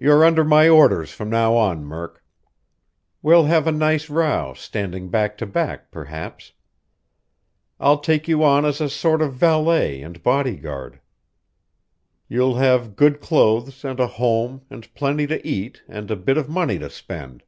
[0.00, 2.24] "You're under my orders from now on, Murk.
[3.22, 6.50] We'll have a nice row, standing back to back perhaps.
[7.78, 10.98] I'll take you on as a sort of valet and bodyguard.
[12.26, 16.48] You'll have good clothes and a home and plenty to eat and a bit of
[16.48, 17.44] money to spend.